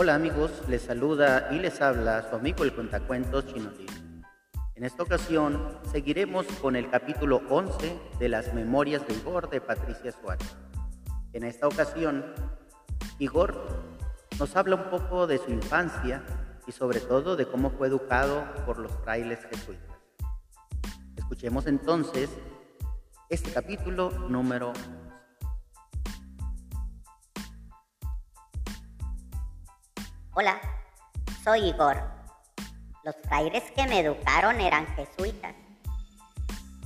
Hola 0.00 0.14
amigos, 0.14 0.52
les 0.68 0.82
saluda 0.82 1.48
y 1.50 1.58
les 1.58 1.80
habla 1.80 2.30
su 2.30 2.36
amigo 2.36 2.62
el 2.62 2.72
cuentacuentos 2.72 3.48
Chinolín. 3.48 4.22
En 4.76 4.84
esta 4.84 5.02
ocasión 5.02 5.76
seguiremos 5.90 6.46
con 6.62 6.76
el 6.76 6.88
capítulo 6.88 7.42
11 7.50 7.98
de 8.20 8.28
las 8.28 8.54
Memorias 8.54 9.04
de 9.08 9.14
Igor 9.14 9.50
de 9.50 9.60
Patricia 9.60 10.12
Suárez. 10.12 10.56
En 11.32 11.42
esta 11.42 11.66
ocasión, 11.66 12.24
Igor 13.18 13.60
nos 14.38 14.54
habla 14.54 14.76
un 14.76 14.88
poco 14.88 15.26
de 15.26 15.38
su 15.38 15.50
infancia 15.50 16.22
y 16.68 16.70
sobre 16.70 17.00
todo 17.00 17.34
de 17.34 17.48
cómo 17.48 17.70
fue 17.70 17.88
educado 17.88 18.44
por 18.66 18.78
los 18.78 18.92
frailes 19.02 19.44
jesuitas. 19.46 19.98
Escuchemos 21.16 21.66
entonces 21.66 22.30
este 23.30 23.50
capítulo 23.50 24.10
número 24.28 24.72
Hola, 30.40 30.60
soy 31.42 31.70
Igor. 31.70 32.00
Los 33.02 33.16
frailes 33.24 33.64
que 33.72 33.88
me 33.88 33.98
educaron 33.98 34.60
eran 34.60 34.86
jesuitas. 34.94 35.52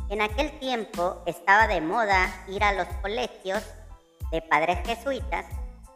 En 0.08 0.22
aquel 0.22 0.58
tiempo 0.58 1.22
estaba 1.26 1.66
de 1.66 1.82
moda 1.82 2.32
ir 2.48 2.64
a 2.64 2.72
los 2.72 2.86
colegios 3.02 3.62
de 4.30 4.40
padres 4.40 4.78
jesuitas 4.86 5.44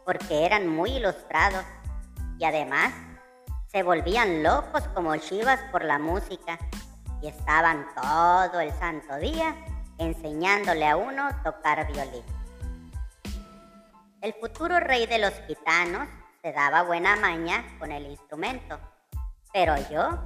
porque 0.05 0.45
eran 0.45 0.67
muy 0.67 0.97
ilustrados 0.97 1.65
y 2.37 2.45
además 2.45 2.93
se 3.71 3.81
volvían 3.81 4.43
locos 4.43 4.83
como 4.89 5.15
chivas 5.15 5.59
por 5.71 5.83
la 5.83 5.97
música 5.97 6.59
y 7.23 7.27
estaban 7.27 7.87
todo 7.95 8.59
el 8.59 8.71
santo 8.73 9.15
día 9.15 9.55
enseñándole 9.97 10.87
a 10.87 10.95
uno 10.95 11.27
tocar 11.43 11.91
violín. 11.91 12.23
El 14.21 14.35
futuro 14.35 14.79
rey 14.79 15.07
de 15.07 15.17
los 15.17 15.33
gitanos 15.47 16.07
se 16.47 16.53
daba 16.53 16.83
buena 16.83 17.17
maña 17.17 17.65
con 17.77 17.91
el 17.91 18.05
instrumento, 18.05 18.79
pero 19.51 19.75
yo, 19.89 20.17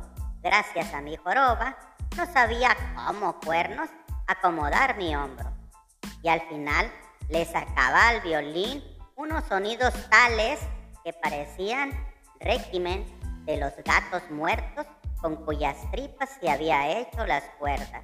gracias 0.43 0.93
a 0.93 1.01
mi 1.01 1.17
joroba, 1.17 1.75
no 2.15 2.27
sabía 2.27 2.77
cómo 2.93 3.39
cuernos 3.39 3.89
acomodar 4.27 4.97
mi 4.97 5.15
hombro. 5.15 5.51
Y 6.21 6.29
al 6.29 6.41
final 6.41 6.91
le 7.27 7.43
sacaba 7.45 8.09
al 8.09 8.21
violín 8.21 8.83
unos 9.15 9.45
sonidos 9.45 9.95
tales 10.11 10.59
que 11.03 11.11
parecían 11.11 11.91
régimen 12.39 13.03
de 13.45 13.57
los 13.57 13.73
gatos 13.83 14.21
muertos 14.29 14.85
con 15.21 15.43
cuyas 15.43 15.75
tripas 15.89 16.29
se 16.39 16.51
había 16.51 16.99
hecho 16.99 17.25
las 17.25 17.45
cuerdas. 17.57 18.03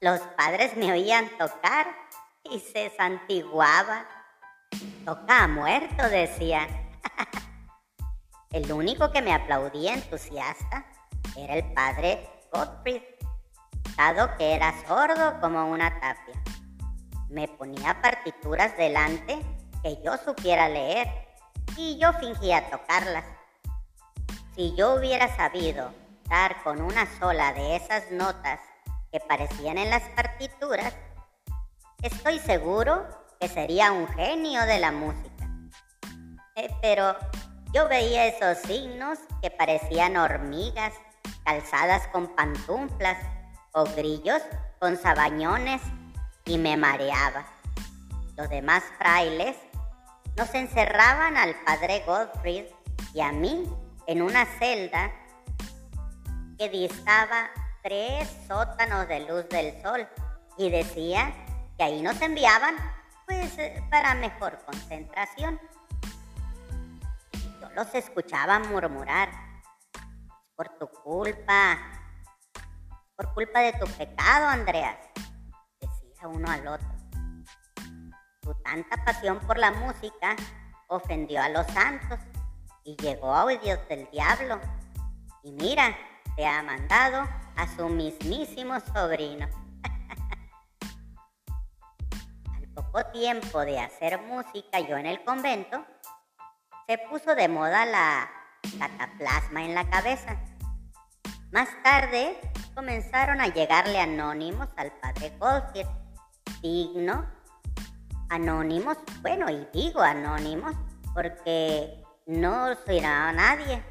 Los 0.00 0.18
padres 0.38 0.74
me 0.78 0.90
oían 0.92 1.28
tocar 1.36 1.88
y 2.42 2.58
se 2.60 2.88
santiguaban 2.96 4.06
Toca 5.04 5.46
muerto, 5.48 6.08
decían. 6.08 6.66
el 8.52 8.72
único 8.72 9.10
que 9.12 9.20
me 9.20 9.34
aplaudía 9.34 9.92
entusiasta 9.92 10.86
era 11.36 11.56
el 11.56 11.72
padre 11.74 12.26
Gottfried, 12.50 13.02
dado 13.98 14.34
que 14.38 14.54
era 14.54 14.72
sordo 14.86 15.38
como 15.42 15.70
una 15.70 15.90
tapia. 16.00 16.42
Me 17.28 17.48
ponía 17.48 18.00
partituras 18.00 18.74
delante 18.78 19.38
que 19.82 20.00
yo 20.02 20.16
supiera 20.16 20.70
leer 20.70 21.06
y 21.76 21.98
yo 21.98 22.14
fingía 22.14 22.70
tocarlas. 22.70 23.26
Si 24.56 24.74
yo 24.74 24.94
hubiera 24.94 25.36
sabido 25.36 25.92
dar 26.30 26.62
con 26.62 26.80
una 26.80 27.06
sola 27.18 27.52
de 27.52 27.76
esas 27.76 28.10
notas 28.10 28.58
que 29.12 29.20
parecían 29.20 29.76
en 29.76 29.90
las 29.90 30.04
partituras, 30.10 30.94
estoy 32.00 32.38
seguro 32.38 33.23
sería 33.48 33.92
un 33.92 34.08
genio 34.08 34.64
de 34.66 34.78
la 34.78 34.92
música. 34.92 35.48
Eh, 36.56 36.70
pero 36.80 37.16
yo 37.72 37.88
veía 37.88 38.26
esos 38.26 38.58
signos 38.58 39.18
que 39.42 39.50
parecían 39.50 40.16
hormigas 40.16 40.92
calzadas 41.44 42.06
con 42.08 42.34
pantuflas 42.34 43.18
o 43.72 43.84
grillos 43.96 44.40
con 44.78 44.96
sabañones 44.96 45.82
y 46.44 46.58
me 46.58 46.76
mareaba. 46.76 47.46
Los 48.36 48.48
demás 48.48 48.82
frailes 48.98 49.56
nos 50.36 50.54
encerraban 50.54 51.36
al 51.36 51.54
padre 51.64 52.02
Gottfried 52.06 52.66
y 53.12 53.20
a 53.20 53.32
mí 53.32 53.64
en 54.06 54.22
una 54.22 54.44
celda 54.58 55.10
que 56.58 56.68
distaba 56.68 57.50
tres 57.82 58.28
sótanos 58.46 59.08
de 59.08 59.20
luz 59.20 59.48
del 59.48 59.80
sol 59.82 60.08
y 60.56 60.70
decía 60.70 61.32
que 61.76 61.84
ahí 61.84 62.02
nos 62.02 62.20
enviaban 62.20 62.76
pues 63.26 63.58
eh, 63.58 63.82
para 63.90 64.14
mejor 64.14 64.58
concentración. 64.64 65.60
Yo 67.60 67.70
los 67.70 67.94
escuchaba 67.94 68.58
murmurar, 68.58 69.30
por 70.56 70.68
tu 70.78 70.86
culpa, 70.88 71.78
por 73.16 73.32
culpa 73.34 73.60
de 73.60 73.72
tu 73.72 73.86
pecado, 73.86 74.48
Andreas, 74.48 74.96
decía 75.80 76.28
uno 76.28 76.50
al 76.50 76.66
otro. 76.66 76.88
Tu 78.40 78.54
tanta 78.62 79.04
pasión 79.04 79.40
por 79.40 79.58
la 79.58 79.70
música 79.70 80.36
ofendió 80.88 81.42
a 81.42 81.48
los 81.48 81.66
santos 81.68 82.20
y 82.84 82.96
llegó 82.96 83.34
a 83.34 83.44
oídos 83.44 83.80
del 83.88 84.08
diablo. 84.10 84.60
Y 85.42 85.52
mira, 85.52 85.96
te 86.36 86.46
ha 86.46 86.62
mandado 86.62 87.26
a 87.56 87.66
su 87.76 87.88
mismísimo 87.88 88.78
sobrino. 88.80 89.63
Tiempo 93.02 93.60
de 93.64 93.80
hacer 93.80 94.20
música 94.22 94.80
yo 94.80 94.96
en 94.96 95.06
el 95.06 95.24
convento, 95.24 95.84
se 96.86 96.98
puso 96.98 97.34
de 97.34 97.48
moda 97.48 97.84
la 97.86 98.30
cataplasma 98.78 99.64
en 99.64 99.74
la 99.74 99.88
cabeza. 99.88 100.36
Más 101.50 101.68
tarde 101.82 102.38
comenzaron 102.74 103.40
a 103.40 103.48
llegarle 103.48 104.00
anónimos 104.00 104.68
al 104.76 104.92
padre 104.92 105.32
Goldfield, 105.38 105.88
digno, 106.60 107.30
anónimos, 108.28 108.96
bueno, 109.22 109.48
y 109.50 109.66
digo 109.72 110.00
anónimos 110.00 110.74
porque 111.14 112.02
no 112.26 112.74
soy 112.84 112.98
a 113.00 113.32
nadie, 113.32 113.82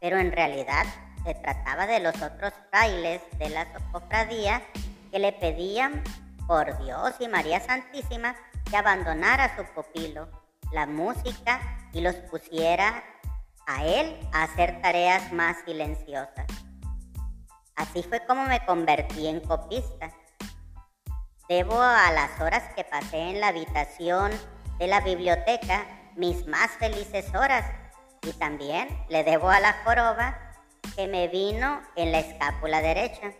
pero 0.00 0.18
en 0.18 0.32
realidad 0.32 0.86
se 1.24 1.34
trataba 1.34 1.86
de 1.86 2.00
los 2.00 2.14
otros 2.22 2.52
frailes 2.70 3.22
de 3.38 3.50
la 3.50 3.66
cofradía 3.90 4.62
que 5.10 5.18
le 5.18 5.32
pedían 5.32 6.02
por 6.48 6.82
Dios 6.82 7.14
y 7.20 7.28
María 7.28 7.60
Santísima, 7.60 8.34
que 8.68 8.76
abandonara 8.76 9.54
su 9.56 9.64
pupilo 9.74 10.28
la 10.72 10.86
música 10.86 11.60
y 11.92 12.00
los 12.00 12.14
pusiera 12.16 13.04
a 13.66 13.84
él 13.84 14.18
a 14.32 14.44
hacer 14.44 14.80
tareas 14.80 15.32
más 15.32 15.58
silenciosas. 15.64 16.46
Así 17.76 18.02
fue 18.02 18.24
como 18.26 18.44
me 18.44 18.64
convertí 18.64 19.28
en 19.28 19.40
copista. 19.40 20.10
Debo 21.48 21.80
a 21.80 22.10
las 22.12 22.40
horas 22.40 22.64
que 22.74 22.84
pasé 22.84 23.30
en 23.30 23.40
la 23.40 23.48
habitación 23.48 24.32
de 24.78 24.86
la 24.86 25.00
biblioteca 25.00 25.86
mis 26.16 26.46
más 26.46 26.70
felices 26.72 27.32
horas 27.34 27.64
y 28.22 28.32
también 28.32 28.88
le 29.08 29.22
debo 29.22 29.48
a 29.48 29.60
la 29.60 29.74
joroba 29.84 30.36
que 30.96 31.06
me 31.06 31.28
vino 31.28 31.80
en 31.94 32.10
la 32.10 32.18
escápula 32.20 32.80
derecha. 32.80 33.32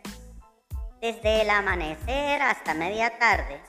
Desde 1.00 1.42
el 1.42 1.50
amanecer 1.50 2.42
hasta 2.42 2.75
media 2.75 3.16
tarde, 3.20 3.62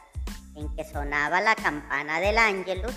en 0.55 0.75
que 0.75 0.83
sonaba 0.83 1.39
la 1.41 1.53
campana 1.53 2.19
del 2.19 2.39
ángelus, 2.39 2.95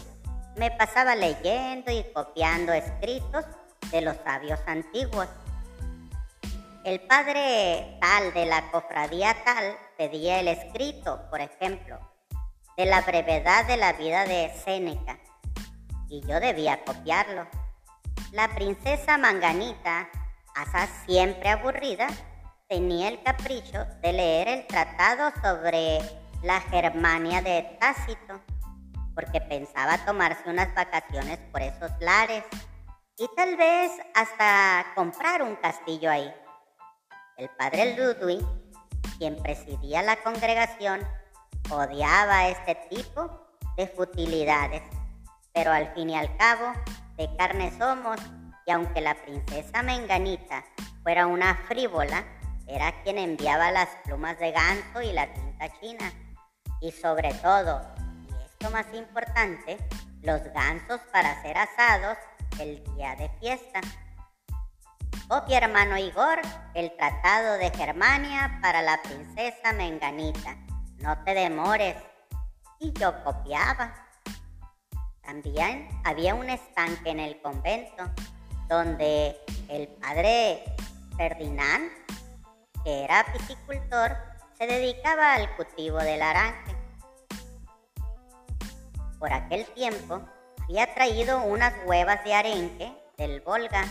me 0.56 0.70
pasaba 0.70 1.14
leyendo 1.14 1.92
y 1.92 2.02
copiando 2.14 2.72
escritos 2.72 3.44
de 3.90 4.00
los 4.00 4.16
sabios 4.24 4.58
antiguos. 4.66 5.28
El 6.82 7.00
padre 7.02 7.98
tal 8.00 8.32
de 8.32 8.46
la 8.46 8.70
cofradía 8.70 9.36
tal 9.44 9.76
pedía 9.98 10.40
el 10.40 10.48
escrito, 10.48 11.28
por 11.28 11.42
ejemplo, 11.42 11.98
de 12.78 12.86
la 12.86 13.02
brevedad 13.02 13.66
de 13.66 13.76
la 13.76 13.92
vida 13.92 14.24
de 14.24 14.50
Séneca, 14.64 15.18
y 16.08 16.22
yo 16.26 16.40
debía 16.40 16.82
copiarlo. 16.84 17.46
La 18.30 18.48
princesa 18.54 19.18
Manganita, 19.18 20.08
asa 20.54 20.88
siempre 21.04 21.50
aburrida, 21.50 22.08
tenía 22.72 23.10
el 23.10 23.22
capricho 23.22 23.84
de 24.00 24.14
leer 24.14 24.48
el 24.48 24.66
tratado 24.66 25.30
sobre 25.42 25.98
la 26.42 26.58
Germania 26.58 27.42
de 27.42 27.76
Tácito, 27.78 28.40
porque 29.14 29.42
pensaba 29.42 30.02
tomarse 30.06 30.48
unas 30.48 30.74
vacaciones 30.74 31.38
por 31.52 31.60
esos 31.60 31.90
lares 32.00 32.42
y 33.18 33.28
tal 33.36 33.58
vez 33.58 33.92
hasta 34.14 34.86
comprar 34.94 35.42
un 35.42 35.56
castillo 35.56 36.10
ahí. 36.10 36.32
El 37.36 37.50
padre 37.50 37.94
Ludwig, 37.94 38.42
quien 39.18 39.36
presidía 39.42 40.00
la 40.00 40.16
congregación, 40.22 41.06
odiaba 41.68 42.48
este 42.48 42.74
tipo 42.88 43.50
de 43.76 43.86
futilidades, 43.86 44.82
pero 45.52 45.72
al 45.72 45.92
fin 45.92 46.08
y 46.08 46.16
al 46.16 46.34
cabo, 46.38 46.72
de 47.18 47.28
carne 47.36 47.70
somos, 47.78 48.18
y 48.64 48.70
aunque 48.70 49.02
la 49.02 49.14
princesa 49.14 49.82
Menganita 49.82 50.64
fuera 51.02 51.26
una 51.26 51.54
frívola, 51.66 52.24
era 52.66 53.02
quien 53.02 53.18
enviaba 53.18 53.70
las 53.70 53.88
plumas 54.04 54.38
de 54.38 54.52
ganso 54.52 55.02
y 55.02 55.12
la 55.12 55.32
tinta 55.32 55.68
china. 55.80 56.12
Y 56.80 56.90
sobre 56.92 57.32
todo, 57.34 57.80
y 58.28 58.44
esto 58.44 58.70
más 58.70 58.86
importante, 58.94 59.78
los 60.22 60.42
gansos 60.52 61.00
para 61.12 61.40
ser 61.42 61.58
asados 61.58 62.18
el 62.58 62.82
día 62.94 63.16
de 63.16 63.28
fiesta. 63.40 63.80
Copia 65.28 65.58
hermano 65.58 65.96
Igor 65.96 66.40
el 66.74 66.94
tratado 66.96 67.56
de 67.58 67.70
Germania 67.70 68.58
para 68.60 68.82
la 68.82 69.00
princesa 69.02 69.72
Menganita. 69.72 70.56
No 70.98 71.18
te 71.24 71.34
demores. 71.34 71.96
Y 72.78 72.92
yo 72.92 73.22
copiaba. 73.24 73.94
También 75.22 75.88
había 76.04 76.34
un 76.34 76.50
estanque 76.50 77.10
en 77.10 77.20
el 77.20 77.40
convento 77.40 78.10
donde 78.68 79.36
el 79.68 79.88
padre 79.88 80.64
Ferdinand, 81.16 81.90
que 82.84 83.04
era 83.04 83.24
piscicultor, 83.32 84.16
se 84.58 84.66
dedicaba 84.66 85.34
al 85.34 85.54
cultivo 85.56 85.98
del 85.98 86.22
aranje. 86.22 86.76
Por 89.18 89.32
aquel 89.32 89.64
tiempo 89.74 90.20
había 90.64 90.92
traído 90.94 91.42
unas 91.42 91.74
huevas 91.86 92.22
de 92.24 92.34
arenque 92.34 92.92
del 93.16 93.40
Volga, 93.40 93.84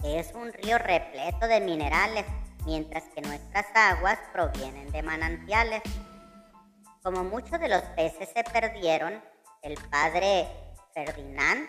que 0.00 0.18
es 0.18 0.32
un 0.34 0.52
río 0.52 0.78
repleto 0.78 1.46
de 1.46 1.60
minerales, 1.60 2.24
mientras 2.64 3.04
que 3.14 3.20
nuestras 3.22 3.66
aguas 3.74 4.18
provienen 4.32 4.90
de 4.92 5.02
manantiales. 5.02 5.82
Como 7.02 7.24
muchos 7.24 7.58
de 7.60 7.68
los 7.68 7.82
peces 7.96 8.28
se 8.34 8.44
perdieron, 8.44 9.22
el 9.62 9.74
padre 9.90 10.48
Ferdinand 10.94 11.68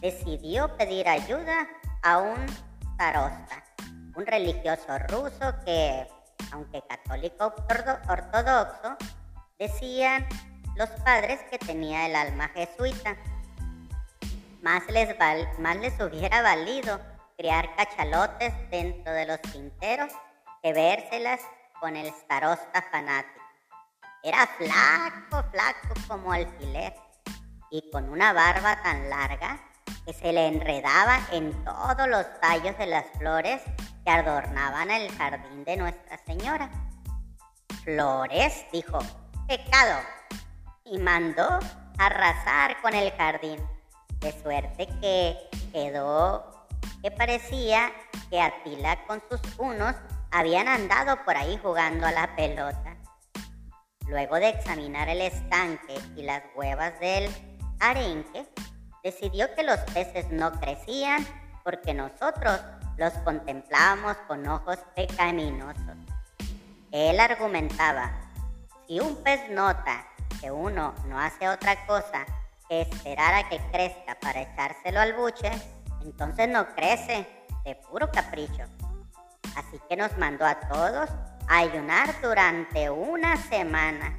decidió 0.00 0.76
pedir 0.76 1.08
ayuda 1.08 1.68
a 2.02 2.18
un 2.18 2.46
starosta, 2.94 3.64
un 4.14 4.26
religioso 4.26 4.98
ruso 5.08 5.54
que, 5.64 6.06
aunque 6.52 6.82
católico 6.82 7.54
ortodoxo, 8.08 8.96
decían 9.58 10.26
los 10.76 10.88
padres 11.04 11.40
que 11.50 11.58
tenía 11.58 12.06
el 12.06 12.16
alma 12.16 12.48
jesuita. 12.48 13.16
Más 14.62 14.82
les, 14.88 15.16
más 15.58 15.76
les 15.76 16.00
hubiera 16.00 16.42
valido 16.42 17.00
criar 17.36 17.74
cachalotes 17.76 18.52
dentro 18.70 19.12
de 19.12 19.26
los 19.26 19.38
quinteros 19.38 20.12
que 20.62 20.72
vérselas 20.72 21.40
con 21.80 21.96
el 21.96 22.06
starosta 22.12 22.82
fanático. 22.90 23.40
Era 24.22 24.46
flaco, 24.46 25.50
flaco 25.50 25.94
como 26.06 26.32
alfiler 26.32 26.94
y 27.70 27.90
con 27.90 28.08
una 28.08 28.32
barba 28.32 28.80
tan 28.82 29.10
larga 29.10 29.60
que 30.06 30.12
se 30.12 30.32
le 30.32 30.46
enredaba 30.46 31.18
en 31.32 31.64
todos 31.64 32.06
los 32.08 32.40
tallos 32.40 32.76
de 32.78 32.86
las 32.86 33.06
flores 33.18 33.60
que 34.04 34.10
adornaban 34.10 34.90
el 34.90 35.10
jardín 35.12 35.64
de 35.64 35.76
Nuestra 35.76 36.18
Señora. 36.26 36.70
Flores, 37.84 38.64
dijo, 38.72 38.98
pecado, 39.48 40.00
y 40.84 40.98
mandó 40.98 41.58
arrasar 41.98 42.80
con 42.80 42.94
el 42.94 43.10
jardín, 43.12 43.60
de 44.20 44.32
suerte 44.42 44.86
que 45.00 45.36
quedó 45.72 46.52
que 47.02 47.10
parecía 47.10 47.92
que 48.30 48.40
Atila 48.40 49.04
con 49.06 49.20
sus 49.28 49.40
unos 49.58 49.94
habían 50.30 50.68
andado 50.68 51.22
por 51.24 51.36
ahí 51.36 51.58
jugando 51.62 52.06
a 52.06 52.12
la 52.12 52.34
pelota. 52.36 52.96
Luego 54.06 54.36
de 54.36 54.50
examinar 54.50 55.08
el 55.08 55.20
estanque 55.20 55.94
y 56.16 56.22
las 56.22 56.42
huevas 56.54 56.98
del 57.00 57.30
arenque, 57.80 58.46
decidió 59.02 59.52
que 59.54 59.64
los 59.64 59.78
peces 59.92 60.30
no 60.30 60.52
crecían 60.52 61.26
porque 61.64 61.92
nosotros 61.92 62.60
los 62.96 63.12
contemplábamos 63.24 64.16
con 64.28 64.46
ojos 64.48 64.78
pecaminosos. 64.94 65.96
Él 66.90 67.20
argumentaba, 67.20 68.12
si 68.86 69.00
un 69.00 69.16
pez 69.22 69.48
nota 69.50 70.06
que 70.40 70.50
uno 70.50 70.94
no 71.06 71.18
hace 71.18 71.48
otra 71.48 71.86
cosa 71.86 72.26
que 72.68 72.82
esperar 72.82 73.34
a 73.34 73.48
que 73.48 73.58
crezca 73.70 74.18
para 74.20 74.42
echárselo 74.42 75.00
al 75.00 75.14
buche, 75.14 75.50
entonces 76.02 76.48
no 76.48 76.66
crece 76.74 77.26
de 77.64 77.74
puro 77.76 78.10
capricho. 78.10 78.64
Así 79.56 79.78
que 79.88 79.96
nos 79.96 80.16
mandó 80.18 80.46
a 80.46 80.60
todos 80.60 81.08
ayunar 81.48 82.14
durante 82.22 82.90
una 82.90 83.36
semana. 83.36 84.18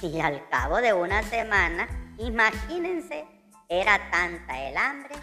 Y 0.00 0.20
al 0.20 0.48
cabo 0.48 0.76
de 0.76 0.92
una 0.92 1.22
semana 1.24 1.88
Imagínense, 2.18 3.24
era 3.68 4.10
tanta 4.10 4.68
el 4.68 4.76
hambre 4.76 5.14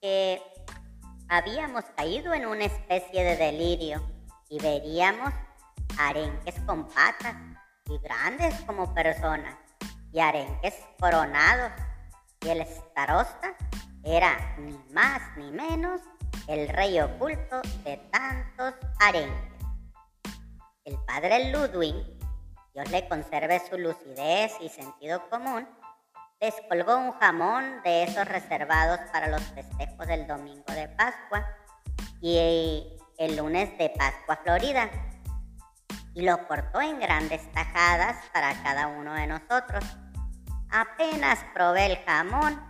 que 0.00 0.42
habíamos 1.32 1.86
caído 1.96 2.34
en 2.34 2.44
una 2.44 2.66
especie 2.66 3.24
de 3.24 3.36
delirio 3.36 4.02
y 4.50 4.60
veríamos 4.60 5.32
arenques 5.98 6.60
con 6.66 6.86
patas 6.88 7.34
y 7.88 7.96
grandes 8.00 8.54
como 8.66 8.92
personas 8.92 9.56
y 10.12 10.20
arenques 10.20 10.74
coronados 11.00 11.72
y 12.42 12.50
el 12.50 12.66
starosta 12.66 13.56
era 14.04 14.56
ni 14.58 14.78
más 14.92 15.22
ni 15.38 15.50
menos 15.52 16.02
el 16.48 16.68
rey 16.68 17.00
oculto 17.00 17.62
de 17.82 17.96
tantos 18.10 18.74
arenques. 19.00 19.66
El 20.84 20.98
padre 21.06 21.50
Ludwig, 21.50 21.94
Dios 22.74 22.90
le 22.90 23.08
conserve 23.08 23.58
su 23.70 23.78
lucidez 23.78 24.52
y 24.60 24.68
sentido 24.68 25.26
común, 25.30 25.66
descolgó 26.42 26.98
un 26.98 27.12
jamón 27.20 27.82
de 27.84 28.02
esos 28.02 28.26
reservados 28.26 28.98
para 29.12 29.28
los 29.28 29.40
festejos 29.42 30.08
del 30.08 30.26
domingo 30.26 30.72
de 30.74 30.88
Pascua 30.88 31.46
y 32.20 32.98
el 33.16 33.36
lunes 33.36 33.78
de 33.78 33.90
Pascua 33.90 34.40
Florida 34.42 34.90
y 36.14 36.22
lo 36.22 36.48
cortó 36.48 36.80
en 36.80 36.98
grandes 36.98 37.40
tajadas 37.52 38.16
para 38.32 38.60
cada 38.60 38.88
uno 38.88 39.14
de 39.14 39.28
nosotros. 39.28 39.84
Apenas 40.68 41.38
probé 41.54 41.86
el 41.86 41.98
jamón, 41.98 42.60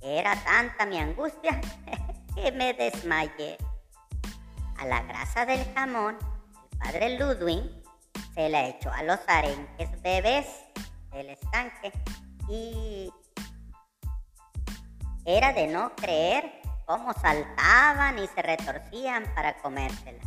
era 0.00 0.36
tanta 0.36 0.86
mi 0.86 0.98
angustia 0.98 1.60
que 2.36 2.52
me 2.52 2.72
desmayé. 2.72 3.58
A 4.78 4.86
la 4.86 5.02
grasa 5.02 5.44
del 5.44 5.64
jamón, 5.74 6.16
el 6.70 6.78
padre 6.78 7.18
Ludwig 7.18 7.82
se 8.32 8.48
la 8.48 8.68
echó 8.68 8.92
a 8.92 9.02
los 9.02 9.18
arenques 9.26 10.00
bebés 10.02 10.46
del 11.10 11.30
estanque 11.30 11.92
y 12.52 13.10
era 15.24 15.54
de 15.54 15.68
no 15.68 15.94
creer 15.96 16.60
cómo 16.84 17.14
saltaban 17.14 18.18
y 18.18 18.26
se 18.26 18.42
retorcían 18.42 19.24
para 19.34 19.56
comérsela. 19.62 20.22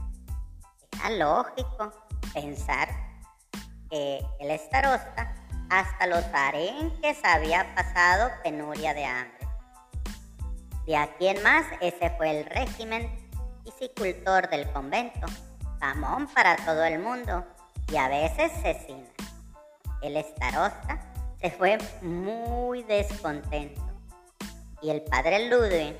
Era 0.94 1.10
lógico 1.12 1.92
pensar 2.34 2.90
que 3.92 4.26
el 4.40 4.50
estarosta 4.50 5.36
hasta 5.70 6.08
los 6.08 6.24
arenques 6.34 7.20
había 7.24 7.76
pasado 7.76 8.32
penuria 8.44 8.96
de 8.96 9.06
hambre. 9.06 9.48
De 10.88 10.98
aquí 10.98 11.28
en 11.28 11.44
más, 11.44 11.66
ese 11.80 12.10
fue 12.18 12.40
el 12.40 12.46
régimen 12.46 13.30
piscicultor 13.64 14.50
del 14.50 14.72
convento, 14.72 15.28
jamón 15.80 16.28
para 16.28 16.56
todo 16.58 16.84
el 16.86 17.00
mundo 17.00 17.46
y 17.92 17.98
a 17.98 18.08
veces 18.08 18.52
cecina. 18.64 19.10
El 20.02 20.18
estarosta 20.18 21.15
se 21.46 21.52
fue 21.52 21.78
muy 22.02 22.82
descontento. 22.82 23.80
Y 24.82 24.90
el 24.90 25.04
padre 25.04 25.48
Ludwig, 25.48 25.96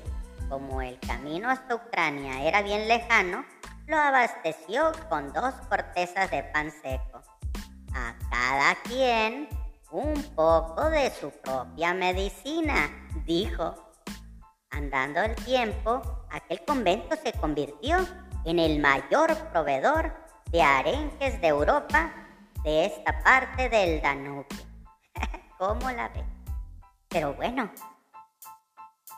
como 0.48 0.82
el 0.82 0.98
camino 0.98 1.48
hasta 1.48 1.76
Ucrania 1.76 2.42
era 2.42 2.62
bien 2.62 2.88
lejano, 2.88 3.44
lo 3.86 3.96
abasteció 3.96 4.90
con 5.08 5.32
dos 5.32 5.54
cortezas 5.68 6.32
de 6.32 6.42
pan 6.42 6.72
seco. 6.72 7.22
A 7.94 8.16
cada 8.28 8.74
quien 8.88 9.48
un 9.92 10.20
poco 10.34 10.90
de 10.90 11.10
su 11.10 11.30
propia 11.30 11.94
medicina, 11.94 12.90
dijo. 13.24 13.76
Andando 14.70 15.20
el 15.20 15.36
tiempo, 15.36 16.26
aquel 16.28 16.64
convento 16.64 17.14
se 17.22 17.32
convirtió 17.34 17.98
en 18.44 18.58
el 18.58 18.80
mayor 18.80 19.36
proveedor 19.52 20.12
de 20.50 20.60
arenques 20.60 21.40
de 21.40 21.46
Europa 21.46 22.12
de 22.64 22.86
esta 22.86 23.22
parte 23.22 23.68
del 23.68 24.02
Danubio 24.02 24.65
cómo 25.58 25.90
la 25.90 26.08
ve. 26.08 26.24
Pero 27.08 27.34
bueno, 27.34 27.70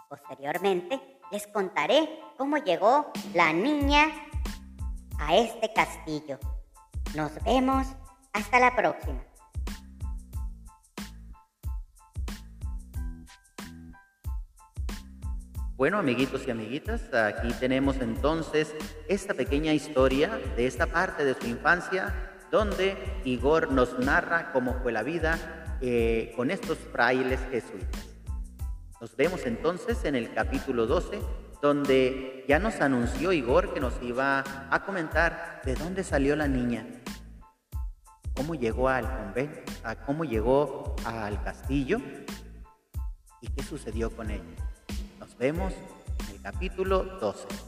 posteriormente 0.08 1.00
les 1.30 1.46
contaré 1.46 2.20
cómo 2.36 2.56
llegó 2.58 3.12
la 3.34 3.52
niña 3.52 4.06
a 5.18 5.36
este 5.36 5.72
castillo. 5.72 6.38
Nos 7.14 7.32
vemos 7.44 7.86
hasta 8.32 8.58
la 8.60 8.74
próxima. 8.74 9.22
Bueno, 15.76 15.98
amiguitos 15.98 16.46
y 16.46 16.50
amiguitas, 16.50 17.14
aquí 17.14 17.52
tenemos 17.60 17.98
entonces 17.98 18.74
esta 19.08 19.34
pequeña 19.34 19.72
historia 19.72 20.36
de 20.56 20.66
esta 20.66 20.86
parte 20.86 21.24
de 21.24 21.34
su 21.34 21.46
infancia 21.46 22.34
donde 22.50 22.96
Igor 23.24 23.70
nos 23.70 23.96
narra 23.98 24.50
cómo 24.52 24.74
fue 24.82 24.90
la 24.90 25.04
vida 25.04 25.67
eh, 25.80 26.32
con 26.36 26.50
estos 26.50 26.78
frailes 26.78 27.40
jesuitas. 27.50 28.06
Nos 29.00 29.16
vemos 29.16 29.46
entonces 29.46 30.04
en 30.04 30.14
el 30.14 30.32
capítulo 30.32 30.86
12, 30.86 31.20
donde 31.62 32.44
ya 32.48 32.58
nos 32.58 32.80
anunció 32.80 33.32
Igor 33.32 33.72
que 33.72 33.80
nos 33.80 33.94
iba 34.02 34.44
a 34.70 34.84
comentar 34.84 35.62
de 35.64 35.74
dónde 35.74 36.04
salió 36.04 36.36
la 36.36 36.48
niña, 36.48 36.86
cómo 38.34 38.54
llegó 38.54 38.88
al 38.88 39.04
convento, 39.04 39.72
a 39.84 39.94
cómo 39.96 40.24
llegó 40.24 40.96
al 41.04 41.42
castillo 41.42 42.00
y 43.40 43.48
qué 43.48 43.62
sucedió 43.62 44.10
con 44.10 44.30
ella. 44.30 44.42
Nos 45.20 45.36
vemos 45.38 45.74
Capítulo 46.42 47.04
12. 47.20 47.67